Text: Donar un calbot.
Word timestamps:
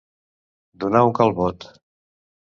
Donar 0.83 1.01
un 1.09 1.13
calbot. 1.19 1.67